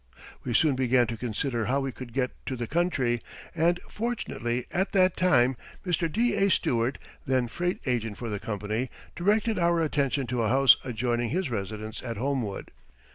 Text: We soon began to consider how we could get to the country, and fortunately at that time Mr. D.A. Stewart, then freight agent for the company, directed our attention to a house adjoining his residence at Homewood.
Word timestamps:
We 0.43 0.55
soon 0.55 0.75
began 0.75 1.05
to 1.05 1.15
consider 1.15 1.65
how 1.65 1.81
we 1.81 1.91
could 1.91 2.11
get 2.11 2.31
to 2.47 2.55
the 2.55 2.65
country, 2.65 3.21
and 3.53 3.79
fortunately 3.87 4.65
at 4.71 4.93
that 4.93 5.15
time 5.15 5.55
Mr. 5.85 6.11
D.A. 6.11 6.49
Stewart, 6.49 6.97
then 7.27 7.47
freight 7.47 7.79
agent 7.85 8.17
for 8.17 8.27
the 8.27 8.39
company, 8.39 8.89
directed 9.15 9.59
our 9.59 9.79
attention 9.79 10.25
to 10.25 10.41
a 10.41 10.49
house 10.49 10.77
adjoining 10.83 11.29
his 11.29 11.51
residence 11.51 12.01
at 12.01 12.17
Homewood. 12.17 12.71